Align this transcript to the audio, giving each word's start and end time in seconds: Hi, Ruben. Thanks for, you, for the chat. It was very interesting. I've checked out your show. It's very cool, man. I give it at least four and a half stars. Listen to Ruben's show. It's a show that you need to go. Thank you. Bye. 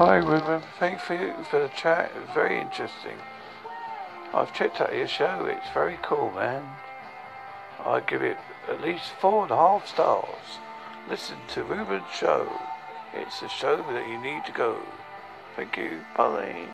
Hi, 0.00 0.16
Ruben. 0.16 0.62
Thanks 0.78 1.02
for, 1.02 1.12
you, 1.12 1.34
for 1.50 1.58
the 1.60 1.68
chat. 1.76 2.10
It 2.16 2.20
was 2.22 2.30
very 2.32 2.58
interesting. 2.58 3.18
I've 4.32 4.54
checked 4.54 4.80
out 4.80 4.94
your 4.94 5.06
show. 5.06 5.44
It's 5.44 5.68
very 5.74 5.98
cool, 6.00 6.30
man. 6.30 6.64
I 7.84 8.00
give 8.00 8.22
it 8.22 8.38
at 8.70 8.80
least 8.80 9.10
four 9.20 9.42
and 9.42 9.50
a 9.50 9.56
half 9.56 9.86
stars. 9.86 10.56
Listen 11.10 11.36
to 11.48 11.64
Ruben's 11.64 12.10
show. 12.14 12.50
It's 13.12 13.42
a 13.42 13.48
show 13.50 13.76
that 13.76 14.08
you 14.08 14.18
need 14.22 14.42
to 14.46 14.52
go. 14.52 14.78
Thank 15.54 15.76
you. 15.76 16.00
Bye. 16.16 16.68